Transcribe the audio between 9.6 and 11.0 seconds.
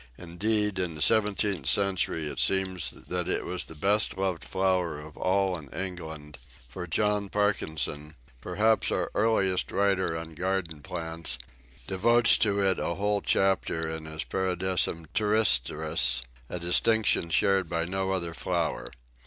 writer on garden